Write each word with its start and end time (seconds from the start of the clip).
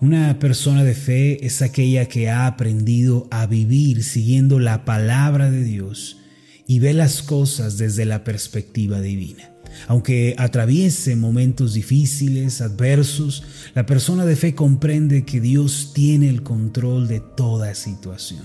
Una 0.00 0.38
persona 0.38 0.82
de 0.82 0.94
fe 0.94 1.46
es 1.46 1.62
aquella 1.62 2.06
que 2.06 2.28
ha 2.28 2.46
aprendido 2.46 3.28
a 3.30 3.46
vivir 3.46 4.02
siguiendo 4.02 4.58
la 4.58 4.84
palabra 4.84 5.50
de 5.50 5.62
Dios 5.62 6.18
y 6.66 6.80
ve 6.80 6.92
las 6.94 7.22
cosas 7.22 7.78
desde 7.78 8.04
la 8.04 8.24
perspectiva 8.24 9.00
divina. 9.00 9.50
Aunque 9.86 10.34
atraviese 10.38 11.16
momentos 11.16 11.74
difíciles, 11.74 12.60
adversos, 12.60 13.44
la 13.74 13.86
persona 13.86 14.24
de 14.24 14.36
fe 14.36 14.54
comprende 14.54 15.24
que 15.24 15.40
Dios 15.40 15.92
tiene 15.94 16.28
el 16.28 16.42
control 16.42 17.08
de 17.08 17.20
toda 17.20 17.74
situación. 17.74 18.42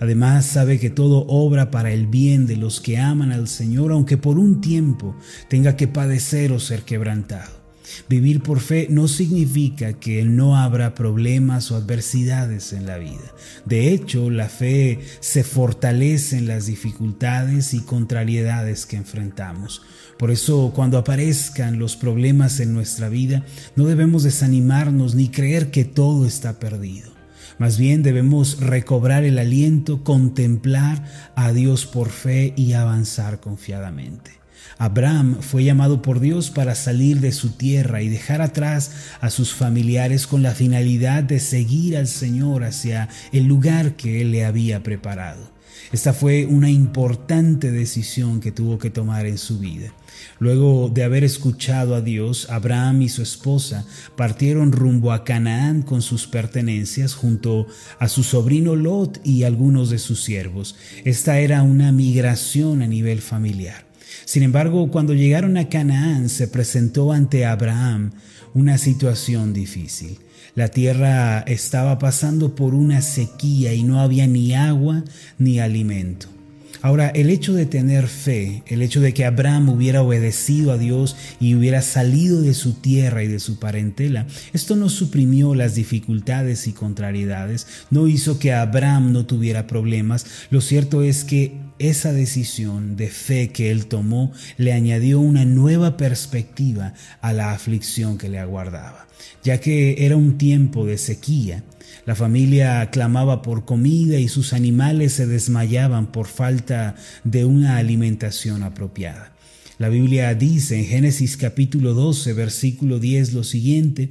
Además 0.00 0.46
sabe 0.46 0.80
que 0.80 0.90
todo 0.90 1.26
obra 1.28 1.70
para 1.70 1.92
el 1.92 2.06
bien 2.06 2.46
de 2.46 2.56
los 2.56 2.80
que 2.80 2.98
aman 2.98 3.32
al 3.32 3.48
Señor, 3.48 3.92
aunque 3.92 4.16
por 4.16 4.38
un 4.38 4.60
tiempo 4.60 5.14
tenga 5.48 5.76
que 5.76 5.88
padecer 5.88 6.52
o 6.52 6.58
ser 6.58 6.82
quebrantado. 6.82 7.59
Vivir 8.08 8.42
por 8.42 8.60
fe 8.60 8.86
no 8.90 9.08
significa 9.08 9.94
que 9.94 10.24
no 10.24 10.56
habrá 10.56 10.94
problemas 10.94 11.70
o 11.70 11.76
adversidades 11.76 12.72
en 12.72 12.86
la 12.86 12.98
vida. 12.98 13.34
De 13.64 13.92
hecho, 13.92 14.30
la 14.30 14.48
fe 14.48 15.00
se 15.20 15.44
fortalece 15.44 16.38
en 16.38 16.48
las 16.48 16.66
dificultades 16.66 17.74
y 17.74 17.80
contrariedades 17.80 18.86
que 18.86 18.96
enfrentamos. 18.96 19.82
Por 20.18 20.30
eso, 20.30 20.72
cuando 20.74 20.98
aparezcan 20.98 21.78
los 21.78 21.96
problemas 21.96 22.60
en 22.60 22.74
nuestra 22.74 23.08
vida, 23.08 23.44
no 23.76 23.86
debemos 23.86 24.22
desanimarnos 24.22 25.14
ni 25.14 25.28
creer 25.28 25.70
que 25.70 25.84
todo 25.84 26.26
está 26.26 26.58
perdido. 26.58 27.10
Más 27.58 27.78
bien 27.78 28.02
debemos 28.02 28.60
recobrar 28.60 29.24
el 29.24 29.38
aliento, 29.38 30.02
contemplar 30.02 31.04
a 31.36 31.52
Dios 31.52 31.86
por 31.86 32.08
fe 32.08 32.54
y 32.56 32.72
avanzar 32.72 33.40
confiadamente. 33.40 34.39
Abraham 34.78 35.36
fue 35.40 35.64
llamado 35.64 36.02
por 36.02 36.20
Dios 36.20 36.50
para 36.50 36.74
salir 36.74 37.20
de 37.20 37.32
su 37.32 37.50
tierra 37.50 38.02
y 38.02 38.08
dejar 38.08 38.40
atrás 38.42 38.92
a 39.20 39.30
sus 39.30 39.52
familiares 39.52 40.26
con 40.26 40.42
la 40.42 40.52
finalidad 40.52 41.22
de 41.22 41.40
seguir 41.40 41.96
al 41.96 42.08
Señor 42.08 42.64
hacia 42.64 43.08
el 43.32 43.44
lugar 43.44 43.96
que 43.96 44.22
Él 44.22 44.32
le 44.32 44.44
había 44.44 44.82
preparado. 44.82 45.50
Esta 45.92 46.12
fue 46.12 46.46
una 46.46 46.70
importante 46.70 47.72
decisión 47.72 48.40
que 48.40 48.52
tuvo 48.52 48.78
que 48.78 48.90
tomar 48.90 49.26
en 49.26 49.38
su 49.38 49.58
vida. 49.58 49.92
Luego 50.38 50.88
de 50.88 51.02
haber 51.02 51.24
escuchado 51.24 51.94
a 51.96 52.00
Dios, 52.00 52.48
Abraham 52.48 53.02
y 53.02 53.08
su 53.08 53.22
esposa 53.22 53.84
partieron 54.16 54.72
rumbo 54.72 55.12
a 55.12 55.24
Canaán 55.24 55.82
con 55.82 56.02
sus 56.02 56.26
pertenencias 56.26 57.14
junto 57.14 57.66
a 57.98 58.08
su 58.08 58.22
sobrino 58.22 58.76
Lot 58.76 59.20
y 59.24 59.42
algunos 59.42 59.90
de 59.90 59.98
sus 59.98 60.22
siervos. 60.22 60.76
Esta 61.04 61.40
era 61.40 61.62
una 61.62 61.90
migración 61.90 62.82
a 62.82 62.86
nivel 62.86 63.20
familiar. 63.20 63.89
Sin 64.24 64.42
embargo, 64.42 64.90
cuando 64.90 65.14
llegaron 65.14 65.56
a 65.56 65.68
Canaán 65.68 66.28
se 66.28 66.48
presentó 66.48 67.12
ante 67.12 67.46
Abraham 67.46 68.12
una 68.54 68.78
situación 68.78 69.52
difícil. 69.52 70.18
La 70.54 70.68
tierra 70.68 71.40
estaba 71.40 71.98
pasando 71.98 72.54
por 72.54 72.74
una 72.74 73.02
sequía 73.02 73.72
y 73.72 73.82
no 73.82 74.00
había 74.00 74.26
ni 74.26 74.54
agua 74.54 75.04
ni 75.38 75.60
alimento. 75.60 76.39
Ahora, 76.82 77.08
el 77.08 77.28
hecho 77.28 77.52
de 77.52 77.66
tener 77.66 78.08
fe, 78.08 78.62
el 78.66 78.80
hecho 78.80 79.00
de 79.00 79.12
que 79.12 79.26
Abraham 79.26 79.68
hubiera 79.68 80.02
obedecido 80.02 80.72
a 80.72 80.78
Dios 80.78 81.14
y 81.38 81.54
hubiera 81.54 81.82
salido 81.82 82.40
de 82.40 82.54
su 82.54 82.72
tierra 82.74 83.22
y 83.22 83.28
de 83.28 83.38
su 83.38 83.58
parentela, 83.58 84.26
esto 84.54 84.76
no 84.76 84.88
suprimió 84.88 85.54
las 85.54 85.74
dificultades 85.74 86.66
y 86.66 86.72
contrariedades, 86.72 87.66
no 87.90 88.08
hizo 88.08 88.38
que 88.38 88.54
Abraham 88.54 89.12
no 89.12 89.26
tuviera 89.26 89.66
problemas. 89.66 90.24
Lo 90.50 90.62
cierto 90.62 91.02
es 91.02 91.24
que 91.24 91.52
esa 91.78 92.12
decisión 92.12 92.96
de 92.96 93.08
fe 93.08 93.50
que 93.50 93.70
él 93.70 93.86
tomó 93.86 94.32
le 94.56 94.72
añadió 94.72 95.20
una 95.20 95.44
nueva 95.44 95.96
perspectiva 95.98 96.94
a 97.20 97.32
la 97.32 97.52
aflicción 97.52 98.16
que 98.16 98.28
le 98.28 98.38
aguardaba, 98.38 99.06
ya 99.42 99.60
que 99.60 100.06
era 100.06 100.16
un 100.16 100.38
tiempo 100.38 100.86
de 100.86 100.96
sequía 100.96 101.62
la 102.06 102.14
familia 102.14 102.90
clamaba 102.90 103.42
por 103.42 103.64
comida 103.64 104.18
y 104.18 104.28
sus 104.28 104.52
animales 104.52 105.12
se 105.12 105.26
desmayaban 105.26 106.12
por 106.12 106.26
falta 106.26 106.96
de 107.24 107.44
una 107.44 107.76
alimentación 107.76 108.62
apropiada. 108.62 109.34
La 109.78 109.88
Biblia 109.88 110.34
dice 110.34 110.78
en 110.78 110.84
Génesis 110.84 111.36
capítulo 111.36 111.94
12, 111.94 112.32
versículo 112.34 112.98
10 112.98 113.32
lo 113.32 113.44
siguiente, 113.44 114.10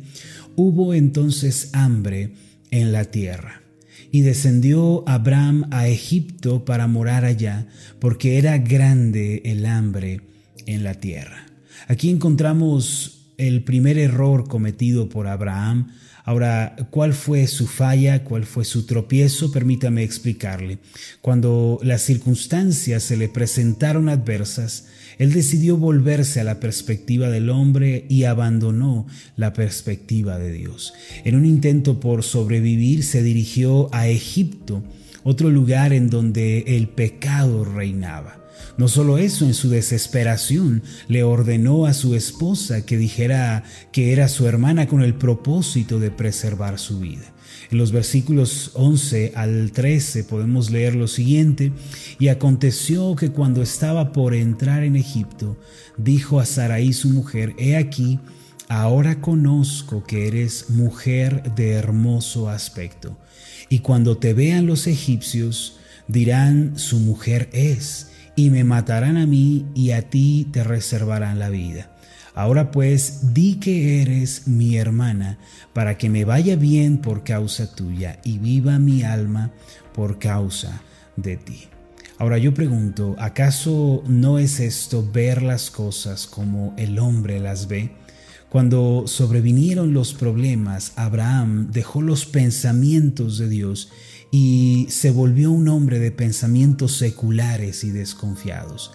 hubo 0.56 0.94
entonces 0.94 1.70
hambre 1.74 2.34
en 2.72 2.92
la 2.92 3.06
tierra. 3.06 3.62
Y 4.12 4.22
descendió 4.22 5.04
Abraham 5.08 5.68
a 5.70 5.88
Egipto 5.88 6.66
para 6.66 6.88
morar 6.88 7.24
allá, 7.24 7.68
porque 8.00 8.40
era 8.40 8.58
grande 8.58 9.44
el 9.46 9.68
hambre 9.68 10.22
en 10.66 10.84
la 10.84 10.96
tierra. 10.96 11.46
Aquí 11.88 12.09
encontramos 12.09 13.34
el 13.38 13.64
primer 13.64 13.98
error 13.98 14.48
cometido 14.48 15.08
por 15.08 15.28
Abraham 15.28 15.92
Ahora, 16.30 16.76
¿cuál 16.92 17.14
fue 17.14 17.48
su 17.48 17.66
falla? 17.66 18.24
¿Cuál 18.24 18.44
fue 18.44 18.64
su 18.64 18.86
tropiezo? 18.86 19.52
Permítame 19.52 20.04
explicarle. 20.04 20.78
Cuando 21.22 21.80
las 21.82 22.04
circunstancias 22.04 23.02
se 23.02 23.18
le 23.18 23.30
presentaron 23.30 24.10
adversas, 24.10 24.86
él 25.18 25.34
decidió 25.34 25.76
volverse 25.76 26.40
a 26.40 26.44
la 26.44 26.60
perspectiva 26.60 27.32
del 27.32 27.50
hombre 27.50 28.06
y 28.10 28.26
abandonó 28.26 29.08
la 29.38 29.54
perspectiva 29.54 30.38
de 30.38 30.52
Dios. 30.52 30.94
En 31.24 31.36
un 31.36 31.46
intento 31.46 32.00
por 32.00 32.22
sobrevivir, 32.22 33.04
se 33.04 33.24
dirigió 33.24 33.90
a 33.92 34.08
Egipto, 34.08 34.84
otro 35.24 35.50
lugar 35.50 35.94
en 35.94 36.12
donde 36.12 36.60
el 36.68 36.90
pecado 36.90 37.66
reinaba. 37.66 38.40
No 38.78 38.88
solo 38.88 39.18
eso, 39.18 39.46
en 39.46 39.53
su 39.53 39.70
desesperación 39.70 40.84
le 41.08 41.24
ordenó 41.24 41.86
a 41.86 41.94
su 41.94 42.16
esposa 42.16 42.86
que 42.86 42.97
dijera 42.97 43.64
que 43.92 44.14
era 44.14 44.28
su 44.28 44.47
hermana 44.47 44.88
con 44.88 45.02
el 45.02 45.16
propósito 45.16 46.00
de 46.00 46.12
preservar 46.12 46.80
su 46.80 47.00
vida. 47.00 47.34
En 47.72 47.78
los 47.78 47.92
versículos 47.92 48.72
11 48.74 49.34
al 49.36 49.72
13 49.72 50.24
podemos 50.24 50.72
leer 50.72 50.96
lo 50.96 51.08
siguiente, 51.08 51.72
y 52.18 52.30
aconteció 52.30 53.16
que 53.16 53.31
cuando 53.31 53.62
estaba 53.62 54.12
por 54.12 54.34
entrar 54.34 54.84
en 54.84 54.96
Egipto, 54.96 55.58
dijo 55.98 56.40
a 56.40 56.46
Saraí 56.46 56.94
su 56.94 57.09
mujer, 57.09 57.53
he 57.59 57.75
aquí, 57.75 58.19
ahora 58.69 59.22
conozco 59.22 60.03
que 60.03 60.28
eres 60.28 60.69
mujer 60.69 61.53
de 61.56 61.72
hermoso 61.72 62.50
aspecto, 62.50 63.18
y 63.69 63.80
cuando 63.80 64.18
te 64.18 64.34
vean 64.34 64.66
los 64.66 64.88
egipcios, 64.88 65.78
dirán, 66.08 66.74
su 66.78 67.00
mujer 67.00 67.50
es 67.53 68.09
y 68.36 68.50
me 68.50 68.64
matarán 68.64 69.18
a 69.18 69.26
mí 69.26 69.66
y 69.76 69.92
a 69.92 70.10
ti 70.10 70.48
te 70.52 70.64
reservarán 70.64 71.40
la 71.40 71.50
vida. 71.50 71.92
Ahora 72.34 72.72
pues, 72.72 73.34
di 73.34 73.56
que 73.56 74.02
eres 74.02 74.48
mi 74.48 74.78
hermana, 74.78 75.40
para 75.74 75.98
que 75.98 76.10
me 76.10 76.26
vaya 76.26 76.56
bien 76.56 77.00
por 77.00 77.24
causa 77.24 77.74
tuya 77.74 78.20
y 78.24 78.38
viva 78.38 78.80
mi 78.80 79.04
alma 79.04 79.52
por 79.94 80.20
causa 80.20 80.82
de 81.16 81.38
ti. 81.38 81.68
Ahora 82.18 82.38
yo 82.38 82.54
pregunto, 82.54 83.16
¿acaso 83.18 84.04
no 84.08 84.40
es 84.40 84.60
esto 84.60 85.10
ver 85.12 85.42
las 85.42 85.72
cosas 85.72 86.28
como 86.28 86.74
el 86.78 87.00
hombre 87.00 87.40
las 87.40 87.68
ve? 87.68 87.92
Cuando 88.50 89.04
sobrevinieron 89.06 89.94
los 89.94 90.14
problemas, 90.14 90.94
Abraham 90.96 91.72
dejó 91.72 92.02
los 92.02 92.26
pensamientos 92.26 93.38
de 93.38 93.48
Dios 93.48 93.90
y 94.32 94.88
se 94.90 95.12
volvió 95.12 95.52
un 95.52 95.68
hombre 95.68 96.00
de 96.00 96.12
pensamientos 96.12 96.98
seculares 96.98 97.84
y 97.84 97.92
desconfiados. 97.92 98.92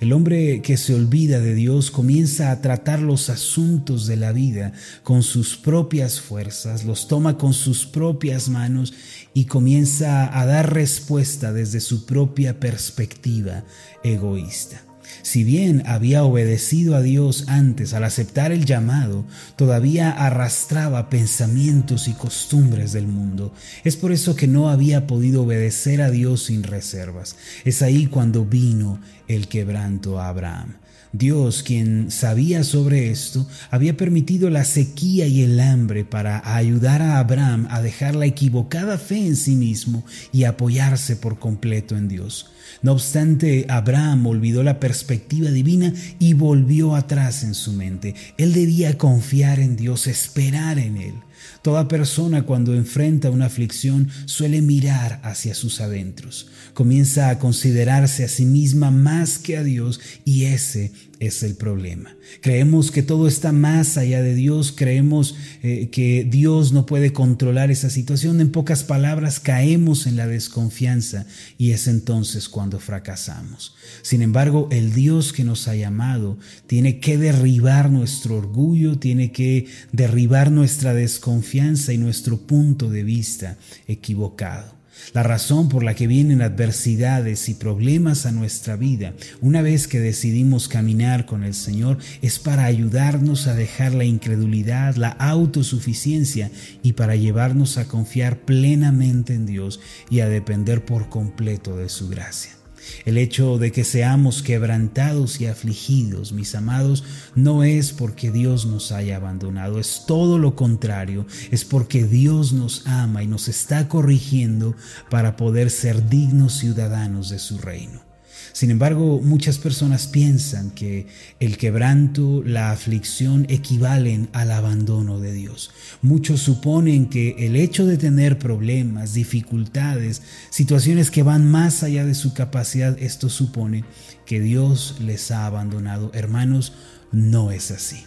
El 0.00 0.12
hombre 0.12 0.62
que 0.62 0.76
se 0.76 0.94
olvida 0.94 1.40
de 1.40 1.56
Dios 1.56 1.90
comienza 1.90 2.52
a 2.52 2.60
tratar 2.60 3.00
los 3.00 3.30
asuntos 3.30 4.06
de 4.06 4.16
la 4.16 4.30
vida 4.30 4.72
con 5.02 5.24
sus 5.24 5.56
propias 5.56 6.20
fuerzas, 6.20 6.84
los 6.84 7.08
toma 7.08 7.36
con 7.36 7.52
sus 7.52 7.84
propias 7.84 8.48
manos 8.48 8.94
y 9.38 9.44
comienza 9.44 10.36
a 10.36 10.46
dar 10.46 10.74
respuesta 10.74 11.52
desde 11.52 11.78
su 11.78 12.06
propia 12.06 12.58
perspectiva 12.58 13.62
egoísta. 14.02 14.82
Si 15.22 15.44
bien 15.44 15.84
había 15.86 16.24
obedecido 16.24 16.96
a 16.96 17.02
Dios 17.02 17.44
antes 17.46 17.94
al 17.94 18.02
aceptar 18.02 18.50
el 18.50 18.64
llamado, 18.64 19.24
todavía 19.54 20.10
arrastraba 20.10 21.08
pensamientos 21.08 22.08
y 22.08 22.14
costumbres 22.14 22.92
del 22.92 23.06
mundo. 23.06 23.54
Es 23.84 23.94
por 23.94 24.10
eso 24.10 24.34
que 24.34 24.48
no 24.48 24.70
había 24.70 25.06
podido 25.06 25.44
obedecer 25.44 26.02
a 26.02 26.10
Dios 26.10 26.46
sin 26.46 26.64
reservas. 26.64 27.36
Es 27.64 27.80
ahí 27.80 28.06
cuando 28.06 28.44
vino 28.44 29.00
el 29.28 29.46
quebranto 29.46 30.18
a 30.18 30.30
Abraham. 30.30 30.78
Dios, 31.12 31.62
quien 31.62 32.10
sabía 32.10 32.64
sobre 32.64 33.10
esto, 33.10 33.46
había 33.70 33.96
permitido 33.96 34.50
la 34.50 34.64
sequía 34.64 35.26
y 35.26 35.42
el 35.42 35.58
hambre 35.60 36.04
para 36.04 36.54
ayudar 36.54 37.00
a 37.00 37.18
Abraham 37.18 37.66
a 37.70 37.80
dejar 37.80 38.14
la 38.14 38.26
equivocada 38.26 38.98
fe 38.98 39.26
en 39.26 39.36
sí 39.36 39.56
mismo 39.56 40.04
y 40.32 40.44
apoyarse 40.44 41.16
por 41.16 41.38
completo 41.38 41.96
en 41.96 42.08
Dios. 42.08 42.50
No 42.82 42.92
obstante, 42.92 43.66
Abraham 43.68 44.26
olvidó 44.26 44.62
la 44.62 44.78
perspectiva 44.78 45.50
divina 45.50 45.92
y 46.18 46.34
volvió 46.34 46.94
atrás 46.94 47.42
en 47.42 47.54
su 47.54 47.72
mente. 47.72 48.14
Él 48.36 48.52
debía 48.52 48.98
confiar 48.98 49.58
en 49.60 49.76
Dios, 49.76 50.06
esperar 50.06 50.78
en 50.78 50.98
Él. 50.98 51.14
Toda 51.62 51.88
persona 51.88 52.42
cuando 52.42 52.74
enfrenta 52.74 53.30
una 53.30 53.46
aflicción 53.46 54.08
suele 54.26 54.62
mirar 54.62 55.20
hacia 55.22 55.54
sus 55.54 55.80
adentros. 55.80 56.48
Comienza 56.74 57.30
a 57.30 57.38
considerarse 57.38 58.24
a 58.24 58.28
sí 58.28 58.44
misma 58.44 58.90
más 58.90 59.38
que 59.38 59.56
a 59.56 59.62
Dios 59.62 60.00
y 60.24 60.44
ese 60.44 60.92
es 61.20 61.42
el 61.42 61.56
problema. 61.56 62.16
Creemos 62.40 62.90
que 62.90 63.02
todo 63.02 63.26
está 63.28 63.52
más 63.52 63.96
allá 63.96 64.22
de 64.22 64.34
Dios, 64.34 64.72
creemos 64.74 65.34
eh, 65.62 65.88
que 65.90 66.26
Dios 66.28 66.72
no 66.72 66.86
puede 66.86 67.12
controlar 67.12 67.70
esa 67.70 67.90
situación. 67.90 68.40
En 68.40 68.52
pocas 68.52 68.84
palabras, 68.84 69.40
caemos 69.40 70.06
en 70.06 70.16
la 70.16 70.26
desconfianza 70.26 71.26
y 71.56 71.72
es 71.72 71.88
entonces 71.88 72.48
cuando 72.48 72.78
fracasamos. 72.78 73.74
Sin 74.02 74.22
embargo, 74.22 74.68
el 74.70 74.92
Dios 74.92 75.32
que 75.32 75.44
nos 75.44 75.68
ha 75.68 75.74
llamado 75.74 76.38
tiene 76.66 77.00
que 77.00 77.18
derribar 77.18 77.90
nuestro 77.90 78.36
orgullo, 78.36 78.98
tiene 78.98 79.32
que 79.32 79.66
derribar 79.92 80.52
nuestra 80.52 80.94
desconfianza 80.94 81.92
y 81.92 81.98
nuestro 81.98 82.38
punto 82.46 82.90
de 82.90 83.02
vista 83.02 83.58
equivocado. 83.86 84.77
La 85.14 85.22
razón 85.22 85.68
por 85.68 85.82
la 85.82 85.94
que 85.94 86.06
vienen 86.06 86.42
adversidades 86.42 87.48
y 87.48 87.54
problemas 87.54 88.26
a 88.26 88.32
nuestra 88.32 88.76
vida, 88.76 89.14
una 89.40 89.62
vez 89.62 89.88
que 89.88 90.00
decidimos 90.00 90.68
caminar 90.68 91.26
con 91.26 91.44
el 91.44 91.54
Señor, 91.54 91.98
es 92.22 92.38
para 92.38 92.64
ayudarnos 92.64 93.46
a 93.46 93.54
dejar 93.54 93.94
la 93.94 94.04
incredulidad, 94.04 94.96
la 94.96 95.10
autosuficiencia 95.10 96.50
y 96.82 96.92
para 96.92 97.16
llevarnos 97.16 97.78
a 97.78 97.86
confiar 97.86 98.40
plenamente 98.40 99.34
en 99.34 99.46
Dios 99.46 99.80
y 100.10 100.20
a 100.20 100.28
depender 100.28 100.84
por 100.84 101.08
completo 101.08 101.76
de 101.76 101.88
su 101.88 102.08
gracia. 102.08 102.57
El 103.04 103.18
hecho 103.18 103.58
de 103.58 103.72
que 103.72 103.84
seamos 103.84 104.42
quebrantados 104.42 105.40
y 105.40 105.46
afligidos, 105.46 106.32
mis 106.32 106.54
amados, 106.54 107.04
no 107.34 107.64
es 107.64 107.92
porque 107.92 108.30
Dios 108.30 108.66
nos 108.66 108.92
haya 108.92 109.16
abandonado, 109.16 109.78
es 109.78 110.04
todo 110.06 110.38
lo 110.38 110.54
contrario, 110.56 111.26
es 111.50 111.64
porque 111.64 112.04
Dios 112.04 112.52
nos 112.52 112.86
ama 112.86 113.22
y 113.22 113.26
nos 113.26 113.48
está 113.48 113.88
corrigiendo 113.88 114.74
para 115.10 115.36
poder 115.36 115.70
ser 115.70 116.08
dignos 116.08 116.54
ciudadanos 116.54 117.28
de 117.30 117.38
su 117.38 117.58
reino. 117.58 118.07
Sin 118.52 118.70
embargo, 118.70 119.20
muchas 119.22 119.58
personas 119.58 120.06
piensan 120.06 120.70
que 120.70 121.06
el 121.40 121.56
quebranto, 121.56 122.42
la 122.44 122.72
aflicción 122.72 123.46
equivalen 123.48 124.28
al 124.32 124.50
abandono 124.50 125.20
de 125.20 125.32
Dios. 125.32 125.70
Muchos 126.02 126.40
suponen 126.40 127.06
que 127.06 127.36
el 127.38 127.56
hecho 127.56 127.86
de 127.86 127.96
tener 127.96 128.38
problemas, 128.38 129.14
dificultades, 129.14 130.22
situaciones 130.50 131.10
que 131.10 131.22
van 131.22 131.50
más 131.50 131.82
allá 131.82 132.04
de 132.04 132.14
su 132.14 132.34
capacidad, 132.34 132.98
esto 132.98 133.28
supone 133.28 133.84
que 134.26 134.40
Dios 134.40 134.96
les 135.00 135.30
ha 135.30 135.46
abandonado. 135.46 136.10
Hermanos, 136.14 136.72
no 137.12 137.50
es 137.50 137.70
así. 137.70 138.04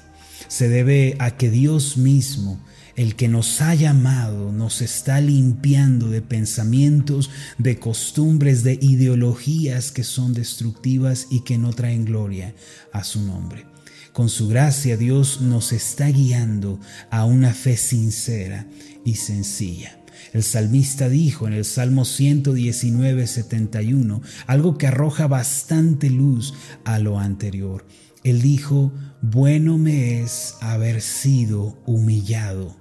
Se 0.47 0.69
debe 0.69 1.15
a 1.19 1.31
que 1.37 1.49
Dios 1.49 1.97
mismo 1.97 2.59
el 2.95 3.15
que 3.15 3.27
nos 3.27 3.61
ha 3.61 3.73
llamado 3.75 4.51
nos 4.51 4.81
está 4.81 5.21
limpiando 5.21 6.09
de 6.09 6.21
pensamientos, 6.21 7.29
de 7.57 7.79
costumbres, 7.79 8.63
de 8.63 8.77
ideologías 8.81 9.91
que 9.91 10.03
son 10.03 10.33
destructivas 10.33 11.27
y 11.29 11.41
que 11.41 11.57
no 11.57 11.73
traen 11.73 12.05
gloria 12.05 12.53
a 12.91 13.03
su 13.03 13.21
nombre. 13.21 13.65
Con 14.13 14.29
su 14.29 14.49
gracia 14.49 14.97
Dios 14.97 15.41
nos 15.41 15.71
está 15.71 16.07
guiando 16.07 16.79
a 17.09 17.25
una 17.25 17.53
fe 17.53 17.77
sincera 17.77 18.67
y 19.05 19.15
sencilla. 19.15 19.97
El 20.33 20.43
salmista 20.43 21.09
dijo 21.09 21.47
en 21.47 21.53
el 21.53 21.65
Salmo 21.65 22.05
119, 22.05 23.25
71, 23.27 24.21
algo 24.47 24.77
que 24.77 24.87
arroja 24.87 25.27
bastante 25.27 26.09
luz 26.09 26.53
a 26.83 26.99
lo 26.99 27.19
anterior. 27.19 27.85
Él 28.23 28.41
dijo, 28.41 28.93
bueno 29.21 29.77
me 29.77 30.21
es 30.21 30.55
haber 30.61 31.01
sido 31.01 31.81
humillado 31.85 32.80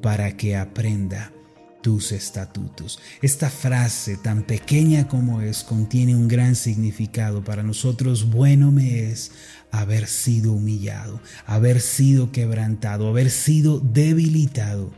para 0.00 0.36
que 0.36 0.56
aprenda 0.56 1.32
tus 1.82 2.12
estatutos. 2.12 2.98
Esta 3.22 3.50
frase, 3.50 4.16
tan 4.16 4.42
pequeña 4.42 5.08
como 5.08 5.40
es, 5.40 5.62
contiene 5.62 6.14
un 6.14 6.28
gran 6.28 6.54
significado. 6.54 7.44
Para 7.44 7.62
nosotros, 7.62 8.30
bueno 8.30 8.70
me 8.70 9.10
es 9.10 9.32
haber 9.70 10.06
sido 10.06 10.52
humillado, 10.52 11.20
haber 11.46 11.80
sido 11.80 12.32
quebrantado, 12.32 13.08
haber 13.08 13.30
sido 13.30 13.80
debilitado, 13.80 14.92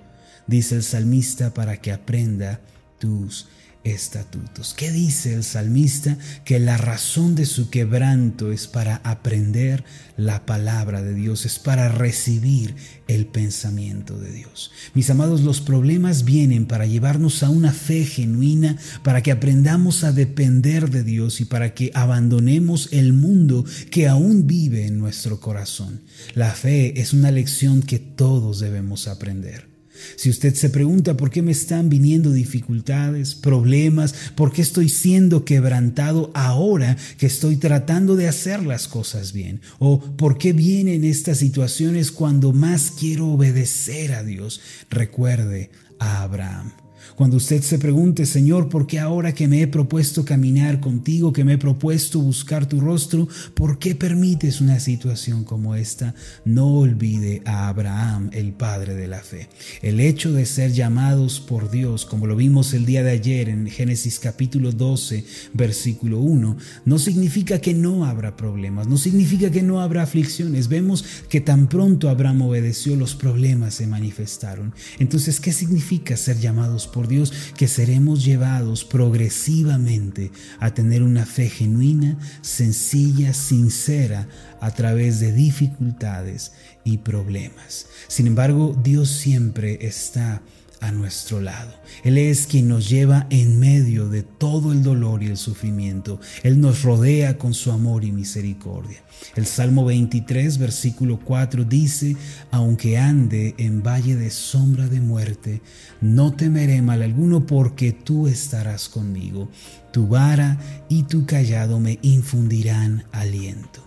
dice 0.47 0.77
el 0.77 0.83
salmista, 0.83 1.53
para 1.55 1.77
que 1.77 1.93
aprenda 1.93 2.61
tus 2.99 3.49
estatutos. 3.85 4.75
¿Qué 4.75 4.91
dice 4.93 5.35
el 5.35 5.45
salmista? 5.45 6.19
Que 6.45 6.59
la 6.59 6.77
razón 6.77 7.35
de 7.35 7.47
su 7.47 7.71
quebranto 7.71 8.53
es 8.53 8.67
para 8.67 8.97
aprender 9.05 9.85
la 10.17 10.45
palabra 10.45 11.03
de 11.03 11.15
Dios, 11.15 11.47
es 11.47 11.59
para 11.59 11.89
recibir 11.89 12.75
el 13.09 13.27
pensamiento 13.27 14.19
de 14.19 14.33
Dios. 14.33 14.71
Mis 14.95 15.09
amados, 15.09 15.41
los 15.41 15.61
problemas 15.61 16.25
vienen 16.25 16.67
para 16.67 16.87
llevarnos 16.87 17.43
a 17.43 17.51
una 17.51 17.73
fe 17.73 18.05
genuina, 18.05 18.77
para 19.03 19.23
que 19.23 19.33
aprendamos 19.33 20.05
a 20.05 20.13
depender 20.13 20.91
de 20.91 21.03
Dios 21.03 21.41
y 21.41 21.47
para 21.47 21.75
que 21.75 21.91
abandonemos 21.95 22.89
el 22.93 23.13
mundo 23.13 23.65
que 23.91 24.09
aún 24.09 24.47
vive 24.47 24.87
en 24.87 24.99
nuestro 24.99 25.41
corazón. 25.41 26.03
La 26.35 26.53
fe 26.53 27.01
es 27.01 27.13
una 27.13 27.31
lección 27.31 27.83
que 27.83 27.99
todos 27.99 28.61
debemos 28.61 29.09
aprender. 29.09 29.70
Si 30.17 30.31
usted 30.31 30.55
se 30.55 30.71
pregunta 30.71 31.17
por 31.17 31.31
qué 31.31 31.43
me 31.43 31.53
están 31.53 31.89
viniendo 31.89 32.33
dificultades, 32.33 33.35
problemas, 33.35 34.15
por 34.35 34.53
qué 34.53 34.63
estoy 34.63 34.89
siendo 34.89 35.45
quebrantado 35.45 36.31
ahora 36.35 36.97
que 37.19 37.27
estoy 37.27 37.57
tratando 37.57 38.17
de 38.17 38.29
hacer 38.29 38.65
las 38.65 38.89
cosas 38.89 39.33
bien, 39.33 39.61
o 39.79 40.01
por 40.01 40.39
qué 40.39 40.53
vienen 40.53 41.05
estas 41.05 41.39
situaciones 41.39 42.11
cuando 42.11 42.53
más 42.53 42.93
quiero 42.99 43.29
obedecer 43.29 44.13
a 44.13 44.23
Dios, 44.23 44.61
recuerde 44.91 45.71
a 45.99 46.23
Abraham. 46.23 46.80
Cuando 47.21 47.37
usted 47.37 47.61
se 47.61 47.79
pregunte, 47.79 48.25
Señor, 48.25 48.71
¿por 48.71 48.87
qué 48.87 48.99
ahora 48.99 49.35
que 49.35 49.47
me 49.47 49.61
he 49.61 49.67
propuesto 49.67 50.25
caminar 50.25 50.81
contigo, 50.81 51.35
que 51.35 51.45
me 51.45 51.53
he 51.53 51.59
propuesto 51.59 52.19
buscar 52.19 52.65
tu 52.65 52.81
rostro, 52.81 53.29
¿por 53.53 53.79
qué 53.79 53.95
permites 53.95 54.63
una 54.63 54.81
situación 54.81 55.45
como 55.45 55.75
esta? 55.75 56.15
No 56.47 56.79
olvide 56.79 57.43
a 57.45 57.69
Abraham, 57.69 58.31
el 58.33 58.55
padre 58.55 58.95
de 58.95 59.07
la 59.07 59.19
fe. 59.19 59.51
El 59.83 60.01
hecho 60.01 60.33
de 60.33 60.47
ser 60.47 60.73
llamados 60.73 61.41
por 61.41 61.71
Dios, 61.71 62.07
como 62.07 62.27
lo 62.27 62.37
vimos 62.37 62.73
el 62.73 62.87
día 62.87 63.03
de 63.03 63.11
ayer 63.11 63.51
en 63.51 63.67
Génesis 63.67 64.19
capítulo 64.19 64.73
12, 64.73 65.23
versículo 65.53 66.21
1, 66.21 66.57
no 66.87 66.99
significa 66.99 67.59
que 67.59 67.75
no 67.75 68.07
habrá 68.07 68.35
problemas, 68.35 68.87
no 68.87 68.97
significa 68.97 69.51
que 69.51 69.61
no 69.61 69.83
habrá 69.83 70.05
aflicciones. 70.05 70.69
Vemos 70.69 71.05
que 71.29 71.43
tan 71.43 71.69
pronto 71.69 72.09
Abraham 72.09 72.41
obedeció, 72.41 72.97
los 72.97 73.15
problemas 73.15 73.75
se 73.75 73.87
manifestaron. 73.87 74.73
Entonces, 74.99 75.39
¿qué 75.39 75.53
significa 75.53 76.17
ser 76.17 76.39
llamados 76.39 76.87
por 76.87 77.10
Dios, 77.11 77.33
que 77.57 77.69
seremos 77.69 78.25
llevados 78.25 78.85
progresivamente 78.85 80.31
a 80.59 80.73
tener 80.73 81.03
una 81.03 81.27
fe 81.27 81.51
genuina, 81.51 82.17
sencilla, 82.41 83.35
sincera, 83.35 84.27
a 84.61 84.71
través 84.71 85.21
de 85.21 85.33
dificultades 85.33 86.53
y 86.85 86.99
problemas. 86.99 87.87
Sin 88.09 88.27
embargo, 88.27 88.75
Dios 88.83 89.11
siempre 89.11 89.87
está 89.87 90.41
a 90.81 90.93
nuestro 90.93 91.41
lado. 91.41 91.73
Él 92.05 92.19
es 92.19 92.47
quien 92.47 92.69
nos 92.69 92.89
lleva 92.89 93.27
en 93.31 93.59
medio 93.59 94.09
de 94.09 94.23
todo 94.23 94.73
el 94.73 94.83
dolor 94.83 95.23
y 95.23 95.27
el 95.27 95.37
sufrimiento. 95.37 96.21
Él 96.43 96.61
nos 96.61 96.83
rodea 96.83 97.39
con 97.39 97.55
su 97.55 97.71
amor 97.71 98.05
y 98.05 98.13
misericordia. 98.13 99.03
El 99.37 99.47
Salmo 99.47 99.85
23, 99.85 100.59
versículo 100.59 101.21
4 101.21 101.65
dice, 101.65 102.17
aunque 102.51 102.99
ande 102.99 103.55
en 103.59 103.83
valle 103.83 104.17
de 104.17 104.31
sombra 104.31 104.89
de 104.89 105.01
muerte, 105.01 105.61
no 106.01 106.33
temeré 106.33 106.81
mal 106.83 107.03
alguno 107.03 107.47
porque 107.47 107.93
tú 107.93 108.27
estarás 108.27 108.89
conmigo. 108.89 109.51
Tu 109.93 110.07
vara 110.07 110.59
y 110.89 111.03
tu 111.05 111.27
callado 111.27 111.81
me 111.81 111.99
infundirán 112.03 113.05
aliento. 113.13 113.85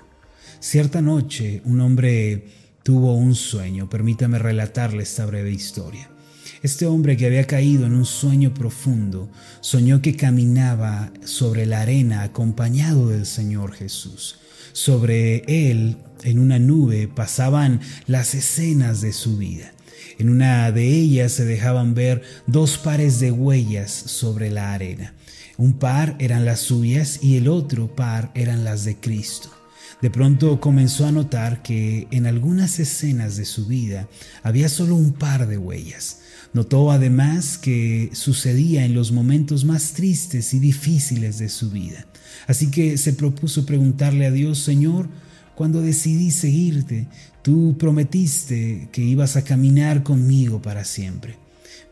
Cierta 0.60 1.02
noche 1.02 1.62
un 1.66 1.82
hombre 1.82 2.48
tuvo 2.84 3.16
un 3.16 3.36
sueño. 3.36 3.90
Permítame 3.90 4.38
relatarle 4.40 5.04
esta 5.04 5.26
breve 5.26 5.52
historia. 5.52 6.12
Este 6.63 6.86
hombre 6.86 7.17
que 7.17 7.25
había 7.25 7.46
caído 7.46 7.86
en 7.86 7.93
un 7.93 8.05
sueño 8.05 8.53
profundo, 8.53 9.29
soñó 9.60 10.01
que 10.01 10.15
caminaba 10.15 11.12
sobre 11.25 11.65
la 11.65 11.82
arena 11.82 12.24
acompañado 12.24 13.10
del 13.10 13.25
Señor 13.25 13.74
Jesús. 13.74 14.38
Sobre 14.72 15.43
él, 15.48 15.98
en 16.24 16.39
una 16.39 16.60
nube, 16.60 17.10
pasaban 17.10 17.82
las 18.08 18.34
escenas 18.34 19.01
de 19.01 19.12
su 19.12 19.36
vida. 19.36 19.74
En 20.17 20.29
una 20.29 20.72
de 20.72 20.88
ellas 20.88 21.34
se 21.34 21.43
dejaban 21.43 21.96
ver 21.96 22.22
dos 22.48 22.77
pares 22.77 23.20
de 23.20 23.32
huellas 23.32 23.91
sobre 23.91 24.50
la 24.50 24.74
arena. 24.74 25.13
Un 25.58 25.74
par 25.74 26.15
eran 26.20 26.46
las 26.46 26.62
suyas 26.62 27.20
y 27.22 27.36
el 27.36 27.50
otro 27.50 27.93
par 27.93 28.32
eran 28.36 28.63
las 28.63 28.86
de 28.86 28.96
Cristo. 28.96 29.50
De 30.01 30.10
pronto 30.10 30.62
comenzó 30.62 31.08
a 31.08 31.12
notar 31.12 31.62
que 31.62 32.08
en 32.12 32.25
algunas 32.25 32.79
escenas 32.79 33.36
de 33.36 33.43
su 33.43 33.65
vida 33.65 34.08
había 34.43 34.70
solo 34.70 34.96
un 34.96 35.12
par 35.12 35.48
de 35.48 35.58
huellas. 35.58 36.23
Notó 36.54 36.92
además 36.92 37.58
que 37.58 38.12
sucedía 38.14 38.86
en 38.86 38.94
los 38.94 39.12
momentos 39.12 39.66
más 39.66 39.94
tristes 39.94 40.54
y 40.54 40.60
difíciles 40.60 41.40
de 41.40 41.50
su 41.50 41.72
vida. 41.72 42.06
Así 42.48 42.70
que 42.70 42.98
se 42.98 43.14
propuso 43.14 43.66
preguntarle 43.66 44.28
a 44.28 44.32
Dios, 44.32 44.60
Señor, 44.60 45.10
cuando 45.56 45.82
decidí 45.82 46.30
seguirte, 46.30 47.08
tú 47.42 47.76
prometiste 47.80 48.90
que 48.92 49.02
ibas 49.02 49.36
a 49.36 49.44
caminar 49.44 50.04
conmigo 50.04 50.62
para 50.62 50.86
siempre. 50.86 51.38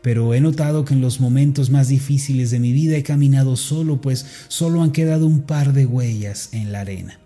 Pero 0.00 0.34
he 0.34 0.40
notado 0.40 0.84
que 0.84 0.94
en 0.94 1.00
los 1.00 1.20
momentos 1.20 1.70
más 1.70 1.88
difíciles 1.88 2.50
de 2.50 2.60
mi 2.60 2.72
vida 2.72 2.96
he 2.96 3.02
caminado 3.02 3.56
solo, 3.56 4.00
pues 4.00 4.26
solo 4.48 4.82
han 4.82 4.92
quedado 4.92 5.26
un 5.26 5.42
par 5.42 5.72
de 5.72 5.86
huellas 5.86 6.50
en 6.52 6.72
la 6.72 6.80
arena. 6.80 7.18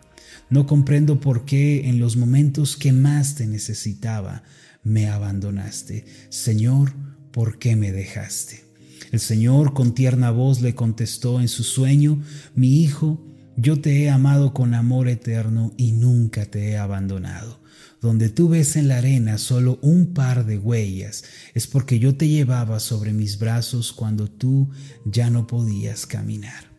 No 0.49 0.67
comprendo 0.67 1.21
por 1.21 1.45
qué 1.45 1.89
en 1.89 1.99
los 1.99 2.17
momentos 2.17 2.77
que 2.77 2.93
más 2.93 3.35
te 3.35 3.47
necesitaba 3.47 4.43
me 4.85 5.09
abandonaste. 5.09 6.05
Señor, 6.29 6.93
¿por 7.37 7.59
qué 7.59 7.77
me 7.77 7.93
dejaste? 7.93 8.65
El 9.13 9.21
Señor 9.21 9.75
con 9.75 9.95
tierna 9.95 10.31
voz 10.31 10.63
le 10.63 10.75
contestó 10.75 11.39
en 11.39 11.49
su 11.49 11.65
sueño, 11.65 12.23
Mi 12.55 12.83
hijo, 12.83 13.23
yo 13.59 13.79
te 13.79 14.03
he 14.03 14.09
amado 14.09 14.55
con 14.55 14.73
amor 14.73 15.07
eterno 15.07 15.75
y 15.77 15.93
nunca 15.93 16.47
te 16.47 16.71
he 16.71 16.79
abandonado. 16.79 17.61
Donde 18.01 18.31
tú 18.31 18.49
ves 18.49 18.77
en 18.77 18.89
la 18.89 18.97
arena 18.97 19.37
solo 19.37 19.79
un 19.83 20.15
par 20.15 20.47
de 20.47 20.57
huellas, 20.57 21.25
es 21.53 21.67
porque 21.67 21.99
yo 21.99 22.17
te 22.17 22.27
llevaba 22.27 22.81
sobre 22.81 23.13
mis 23.13 23.39
brazos 23.39 23.93
cuando 23.93 24.31
tú 24.31 24.71
ya 25.05 25.29
no 25.29 25.47
podías 25.47 26.07
caminar. 26.07 26.76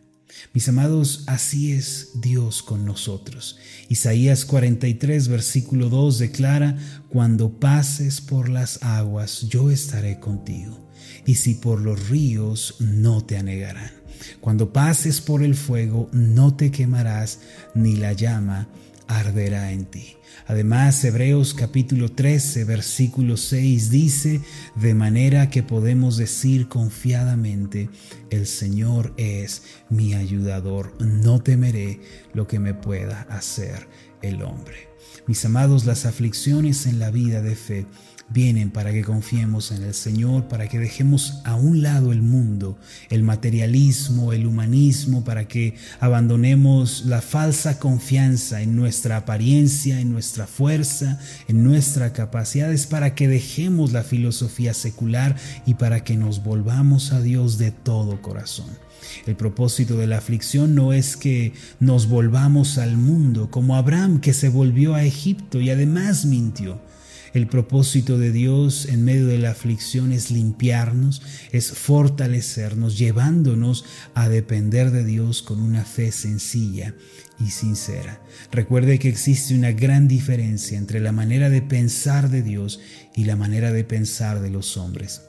Mis 0.52 0.68
amados, 0.68 1.24
así 1.26 1.72
es 1.72 2.20
Dios 2.20 2.62
con 2.62 2.84
nosotros. 2.84 3.56
Isaías 3.88 4.44
43, 4.44 5.28
versículo 5.28 5.88
2 5.88 6.18
declara, 6.18 6.76
Cuando 7.08 7.58
pases 7.58 8.20
por 8.20 8.48
las 8.48 8.82
aguas, 8.82 9.42
yo 9.48 9.70
estaré 9.70 10.20
contigo 10.20 10.88
y 11.26 11.36
si 11.36 11.54
por 11.54 11.80
los 11.80 12.08
ríos 12.08 12.76
no 12.80 13.24
te 13.24 13.36
anegarán. 13.36 13.92
Cuando 14.40 14.72
pases 14.72 15.20
por 15.20 15.42
el 15.42 15.54
fuego 15.54 16.08
no 16.12 16.54
te 16.56 16.70
quemarás, 16.70 17.40
ni 17.74 17.96
la 17.96 18.12
llama 18.12 18.68
arderá 19.06 19.72
en 19.72 19.86
ti. 19.86 20.17
Además, 20.46 21.04
Hebreos 21.04 21.54
capítulo 21.54 22.10
13, 22.10 22.64
versículo 22.64 23.36
6 23.36 23.90
dice, 23.90 24.40
de 24.76 24.94
manera 24.94 25.50
que 25.50 25.62
podemos 25.62 26.16
decir 26.16 26.68
confiadamente, 26.68 27.90
el 28.30 28.46
Señor 28.46 29.12
es 29.16 29.62
mi 29.90 30.14
ayudador, 30.14 30.94
no 31.00 31.40
temeré 31.40 32.00
lo 32.32 32.46
que 32.46 32.58
me 32.58 32.74
pueda 32.74 33.22
hacer 33.22 33.88
el 34.22 34.42
hombre. 34.42 34.88
Mis 35.26 35.44
amados, 35.44 35.84
las 35.84 36.06
aflicciones 36.06 36.86
en 36.86 36.98
la 36.98 37.10
vida 37.10 37.42
de 37.42 37.54
fe 37.54 37.86
vienen 38.30 38.70
para 38.70 38.92
que 38.92 39.02
confiemos 39.02 39.70
en 39.70 39.82
el 39.82 39.94
Señor, 39.94 40.48
para 40.48 40.68
que 40.68 40.78
dejemos 40.78 41.40
a 41.44 41.54
un 41.54 41.82
lado 41.82 42.12
el 42.12 42.22
mundo, 42.22 42.78
el 43.10 43.22
materialismo, 43.22 44.32
el 44.32 44.46
humanismo, 44.46 45.24
para 45.24 45.48
que 45.48 45.74
abandonemos 46.00 47.04
la 47.06 47.22
falsa 47.22 47.78
confianza 47.78 48.62
en 48.62 48.76
nuestra 48.76 49.18
apariencia, 49.18 50.00
en 50.00 50.12
nuestra 50.12 50.46
fuerza, 50.46 51.18
en 51.48 51.62
nuestras 51.62 52.12
capacidades, 52.12 52.86
para 52.86 53.14
que 53.14 53.28
dejemos 53.28 53.92
la 53.92 54.02
filosofía 54.02 54.74
secular 54.74 55.36
y 55.66 55.74
para 55.74 56.04
que 56.04 56.16
nos 56.16 56.42
volvamos 56.42 57.12
a 57.12 57.20
Dios 57.20 57.58
de 57.58 57.70
todo 57.70 58.20
corazón. 58.20 58.68
El 59.26 59.36
propósito 59.36 59.96
de 59.96 60.06
la 60.06 60.18
aflicción 60.18 60.74
no 60.74 60.92
es 60.92 61.16
que 61.16 61.52
nos 61.80 62.08
volvamos 62.08 62.78
al 62.78 62.96
mundo 62.96 63.50
como 63.50 63.76
Abraham 63.76 64.20
que 64.20 64.34
se 64.34 64.48
volvió 64.48 64.94
a 64.94 65.04
Egipto 65.04 65.60
y 65.60 65.70
además 65.70 66.24
mintió. 66.24 66.80
El 67.38 67.46
propósito 67.46 68.18
de 68.18 68.32
Dios 68.32 68.86
en 68.86 69.04
medio 69.04 69.28
de 69.28 69.38
la 69.38 69.52
aflicción 69.52 70.10
es 70.10 70.32
limpiarnos, 70.32 71.22
es 71.52 71.70
fortalecernos, 71.70 72.98
llevándonos 72.98 73.84
a 74.14 74.28
depender 74.28 74.90
de 74.90 75.04
Dios 75.04 75.42
con 75.42 75.62
una 75.62 75.84
fe 75.84 76.10
sencilla 76.10 76.96
y 77.38 77.50
sincera. 77.50 78.20
Recuerde 78.50 78.98
que 78.98 79.08
existe 79.08 79.54
una 79.54 79.70
gran 79.70 80.08
diferencia 80.08 80.76
entre 80.76 80.98
la 80.98 81.12
manera 81.12 81.48
de 81.48 81.62
pensar 81.62 82.28
de 82.28 82.42
Dios 82.42 82.80
y 83.14 83.26
la 83.26 83.36
manera 83.36 83.72
de 83.72 83.84
pensar 83.84 84.40
de 84.40 84.50
los 84.50 84.76
hombres. 84.76 85.22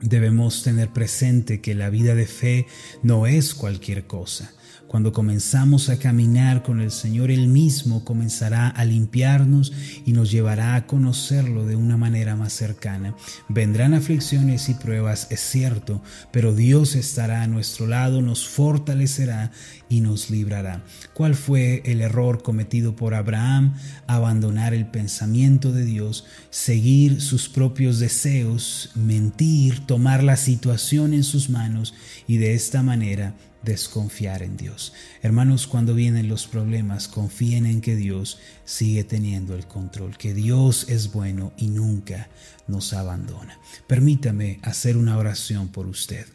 Debemos 0.00 0.62
tener 0.62 0.92
presente 0.92 1.60
que 1.60 1.74
la 1.74 1.90
vida 1.90 2.14
de 2.14 2.26
fe 2.28 2.66
no 3.02 3.26
es 3.26 3.52
cualquier 3.52 4.06
cosa. 4.06 4.52
Cuando 4.88 5.12
comenzamos 5.12 5.88
a 5.88 5.98
caminar 5.98 6.62
con 6.62 6.80
el 6.80 6.92
Señor, 6.92 7.32
Él 7.32 7.48
mismo 7.48 8.04
comenzará 8.04 8.68
a 8.68 8.84
limpiarnos 8.84 9.72
y 10.04 10.12
nos 10.12 10.30
llevará 10.30 10.76
a 10.76 10.86
conocerlo 10.86 11.66
de 11.66 11.74
una 11.74 11.96
manera 11.96 12.36
más 12.36 12.52
cercana. 12.52 13.16
Vendrán 13.48 13.94
aflicciones 13.94 14.68
y 14.68 14.74
pruebas, 14.74 15.26
es 15.30 15.40
cierto, 15.40 16.02
pero 16.30 16.54
Dios 16.54 16.94
estará 16.94 17.42
a 17.42 17.48
nuestro 17.48 17.88
lado, 17.88 18.22
nos 18.22 18.46
fortalecerá 18.46 19.50
y 19.88 20.02
nos 20.02 20.30
librará. 20.30 20.84
¿Cuál 21.14 21.34
fue 21.34 21.82
el 21.84 22.00
error 22.00 22.44
cometido 22.44 22.94
por 22.94 23.14
Abraham? 23.14 23.74
Abandonar 24.06 24.72
el 24.72 24.86
pensamiento 24.86 25.72
de 25.72 25.84
Dios, 25.84 26.26
seguir 26.50 27.20
sus 27.20 27.48
propios 27.48 27.98
deseos, 27.98 28.92
mentir, 28.94 29.84
tomar 29.84 30.22
la 30.22 30.36
situación 30.36 31.12
en 31.12 31.24
sus 31.24 31.50
manos 31.50 31.92
y 32.28 32.36
de 32.36 32.54
esta 32.54 32.84
manera 32.84 33.34
desconfiar 33.66 34.42
en 34.42 34.56
Dios. 34.56 34.94
Hermanos, 35.20 35.66
cuando 35.66 35.94
vienen 35.94 36.28
los 36.28 36.46
problemas, 36.46 37.08
confíen 37.08 37.66
en 37.66 37.82
que 37.82 37.96
Dios 37.96 38.38
sigue 38.64 39.04
teniendo 39.04 39.54
el 39.54 39.66
control, 39.66 40.16
que 40.16 40.32
Dios 40.32 40.86
es 40.88 41.12
bueno 41.12 41.52
y 41.58 41.68
nunca 41.68 42.30
nos 42.66 42.94
abandona. 42.94 43.60
Permítame 43.86 44.60
hacer 44.62 44.96
una 44.96 45.18
oración 45.18 45.68
por 45.68 45.86
usted. 45.86 46.26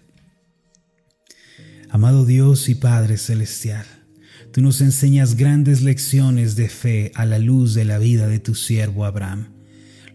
Amado 1.90 2.26
Dios 2.26 2.70
y 2.70 2.76
Padre 2.76 3.18
Celestial, 3.18 3.86
tú 4.52 4.62
nos 4.62 4.80
enseñas 4.82 5.36
grandes 5.36 5.82
lecciones 5.82 6.56
de 6.56 6.70
fe 6.70 7.12
a 7.16 7.26
la 7.26 7.40
luz 7.40 7.74
de 7.74 7.86
la 7.86 7.98
vida 7.98 8.28
de 8.28 8.40
tu 8.40 8.56
siervo 8.56 9.06
Abraham. 9.06 9.54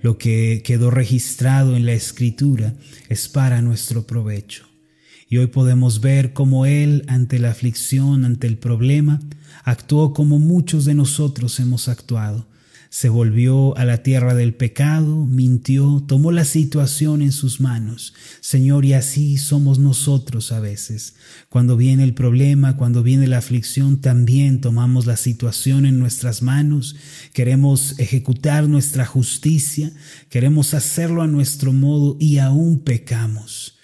Lo 0.03 0.19
que 0.19 0.63
quedó 0.65 0.91
registrado 0.91 1.77
en 1.77 1.87
la 1.87 1.93
Escritura 1.93 2.75
es 3.09 3.29
para 3.29 3.61
nuestro 3.63 4.07
provecho. 4.07 4.76
Y 5.29 5.39
hoy 5.39 5.49
podemos 5.49 6.01
ver 6.01 6.33
cómo 6.33 6.67
Él, 6.67 7.05
ante 7.09 7.39
la 7.39 7.51
aflicción, 7.51 8.25
ante 8.25 8.47
el 8.47 8.59
problema, 8.59 9.21
actuó 9.65 10.13
como 10.13 10.39
muchos 10.39 10.85
de 10.85 10.95
nosotros 10.95 11.59
hemos 11.59 11.89
actuado. 11.89 12.47
Se 12.89 13.09
volvió 13.09 13.77
a 13.77 13.85
la 13.85 14.05
tierra 14.05 14.35
del 14.35 14.55
pecado, 14.55 15.27
mintió, 15.27 16.05
tomó 16.07 16.31
la 16.31 16.45
situación 16.45 17.21
en 17.21 17.33
sus 17.33 17.61
manos. 17.61 18.15
Señor, 18.41 18.85
y 18.85 18.93
así 18.93 19.37
somos 19.37 19.81
nosotros 19.81 20.53
a 20.53 20.61
veces. 20.61 21.17
Cuando 21.49 21.77
viene 21.77 22.05
el 22.05 22.15
problema, 22.15 22.77
cuando 22.77 23.03
viene 23.03 23.27
la 23.27 23.39
aflicción, 23.39 24.01
también 24.01 24.61
tomamos 24.61 25.07
la 25.07 25.17
situación 25.17 25.85
en 25.85 25.99
nuestras 25.99 26.41
manos. 26.41 26.95
Queremos 27.33 27.99
ejecutar 27.99 28.69
nuestra 28.69 29.05
justicia, 29.05 29.93
queremos 30.31 30.73
hacerlo 30.73 31.23
a 31.23 31.27
nuestro 31.27 31.73
modo 31.73 32.17
y 32.21 32.39
aún 32.39 32.79
pecamos. 32.79 33.76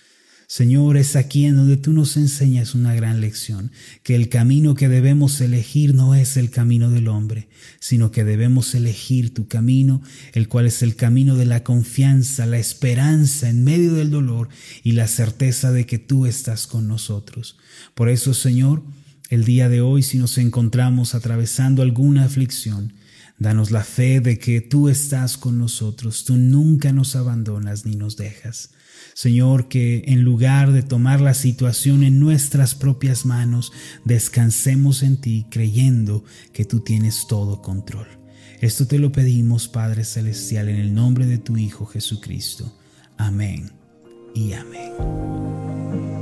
Señor, 0.54 0.98
es 0.98 1.16
aquí 1.16 1.46
en 1.46 1.56
donde 1.56 1.78
tú 1.78 1.94
nos 1.94 2.18
enseñas 2.18 2.74
una 2.74 2.94
gran 2.94 3.22
lección, 3.22 3.72
que 4.02 4.14
el 4.14 4.28
camino 4.28 4.74
que 4.74 4.90
debemos 4.90 5.40
elegir 5.40 5.94
no 5.94 6.14
es 6.14 6.36
el 6.36 6.50
camino 6.50 6.90
del 6.90 7.08
hombre, 7.08 7.48
sino 7.80 8.10
que 8.10 8.22
debemos 8.22 8.74
elegir 8.74 9.32
tu 9.32 9.48
camino, 9.48 10.02
el 10.34 10.48
cual 10.48 10.66
es 10.66 10.82
el 10.82 10.94
camino 10.94 11.36
de 11.36 11.46
la 11.46 11.64
confianza, 11.64 12.44
la 12.44 12.58
esperanza 12.58 13.48
en 13.48 13.64
medio 13.64 13.94
del 13.94 14.10
dolor 14.10 14.50
y 14.82 14.92
la 14.92 15.08
certeza 15.08 15.72
de 15.72 15.86
que 15.86 15.98
tú 15.98 16.26
estás 16.26 16.66
con 16.66 16.86
nosotros. 16.86 17.56
Por 17.94 18.10
eso, 18.10 18.34
Señor, 18.34 18.82
el 19.30 19.46
día 19.46 19.70
de 19.70 19.80
hoy, 19.80 20.02
si 20.02 20.18
nos 20.18 20.36
encontramos 20.36 21.14
atravesando 21.14 21.80
alguna 21.80 22.24
aflicción, 22.24 22.92
Danos 23.38 23.72
la 23.72 23.82
fe 23.82 24.20
de 24.20 24.38
que 24.38 24.60
tú 24.60 24.88
estás 24.88 25.36
con 25.36 25.58
nosotros, 25.58 26.24
tú 26.24 26.36
nunca 26.36 26.92
nos 26.92 27.16
abandonas 27.16 27.84
ni 27.84 27.96
nos 27.96 28.16
dejas. 28.16 28.70
Señor, 29.14 29.68
que 29.68 30.04
en 30.06 30.22
lugar 30.22 30.72
de 30.72 30.82
tomar 30.82 31.20
la 31.20 31.34
situación 31.34 32.02
en 32.02 32.18
nuestras 32.20 32.74
propias 32.74 33.26
manos, 33.26 33.72
descansemos 34.04 35.02
en 35.02 35.20
ti 35.20 35.46
creyendo 35.50 36.24
que 36.52 36.64
tú 36.64 36.80
tienes 36.80 37.26
todo 37.28 37.62
control. 37.62 38.06
Esto 38.60 38.86
te 38.86 38.98
lo 38.98 39.10
pedimos, 39.10 39.68
Padre 39.68 40.04
Celestial, 40.04 40.68
en 40.68 40.76
el 40.76 40.94
nombre 40.94 41.26
de 41.26 41.38
tu 41.38 41.56
Hijo 41.56 41.84
Jesucristo. 41.86 42.72
Amén 43.16 43.72
y 44.34 44.52
amén. 44.52 46.21